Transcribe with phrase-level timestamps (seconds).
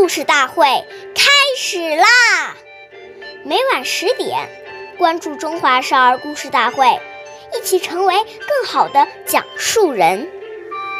[0.00, 0.64] 故事大会
[1.14, 2.56] 开始啦！
[3.44, 4.48] 每晚十点，
[4.96, 6.86] 关注《中华少儿故事大会》，
[7.54, 10.26] 一起成为更好的讲述人。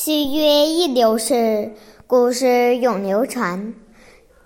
[0.00, 1.74] 岁月易流逝，
[2.06, 3.74] 故事永流传，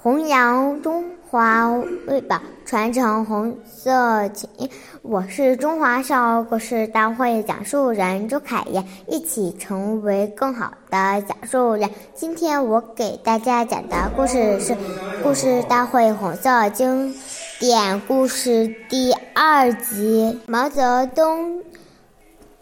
[0.00, 1.76] 弘扬中华
[2.06, 4.70] 瑰宝，传承红色基因。
[5.02, 11.90] 我是中华少儿故事大会讲述人周凯燕，一起成为更好的讲述人。
[12.14, 14.72] 今天我给大家讲的故事是
[15.20, 17.12] 《故事大会红色经
[17.58, 21.60] 典故事》第二集：毛泽东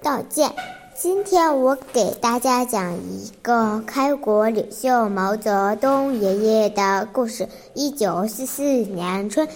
[0.00, 0.50] 道歉。
[0.98, 7.50] 今天我给大家讲一个开国领袖毛泽东爷爷的故事。
[7.74, 9.46] 一九四四年春。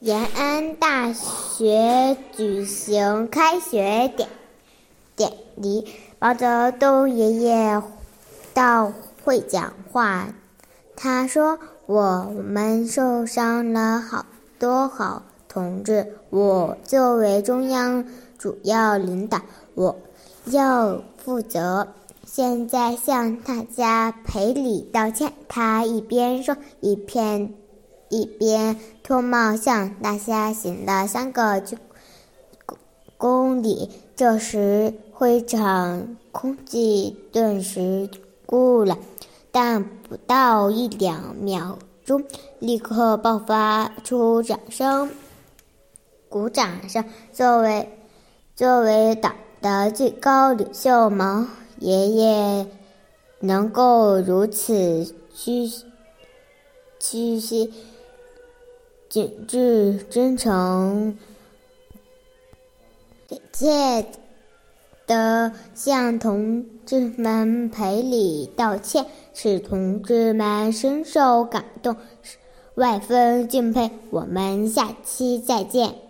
[0.00, 4.28] 延安大学举行开学典
[5.14, 5.86] 典礼，
[6.18, 7.80] 毛泽东爷爷
[8.52, 8.92] 到
[9.24, 10.34] 会讲话。
[10.96, 14.26] 他说：“我们受伤了好
[14.58, 15.22] 多好
[15.54, 18.04] 同志，我作为中央
[18.36, 19.40] 主要领导，
[19.74, 19.96] 我
[20.46, 21.86] 要负责。
[22.26, 27.54] 现在向大家赔礼道歉。”他一边说，一边。
[28.10, 31.76] 一边脱帽向大家行了三个鞠
[33.18, 33.90] 躬礼。
[34.14, 38.08] 这时会场空气顿时
[38.46, 38.98] 固了，
[39.50, 42.22] 但不到一两秒钟，
[42.60, 45.10] 立刻爆发出掌声、
[46.34, 47.04] 鼓掌声。
[47.32, 47.88] 作为
[48.56, 51.46] 作为党的最高领袖，毛
[51.78, 52.66] 爷爷
[53.38, 55.70] 能够如此虚
[56.98, 57.72] 虚心。
[59.08, 61.16] 谨致、真诚、
[63.28, 64.04] 恳切
[65.06, 71.94] 地向同志们赔礼道歉，使同志们深受感动，
[72.74, 73.92] 万分敬佩。
[74.10, 76.03] 我们下期再见。